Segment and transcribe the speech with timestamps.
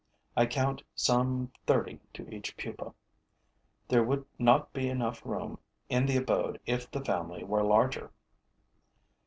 [0.35, 2.95] I count some thirty to each pupa.
[3.87, 8.11] There would not be enough room in the abode if the family were larger.